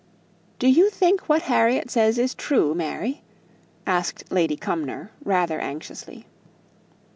"Do 0.57 0.67
you 0.67 0.89
think 0.89 1.29
what 1.29 1.43
Harriet 1.43 1.91
says 1.91 2.17
is 2.17 2.33
true, 2.33 2.73
Mary?" 2.73 3.21
asked 3.85 4.31
Lady 4.31 4.57
Cumnor, 4.57 5.11
rather 5.23 5.59
anxiously. 5.59 6.25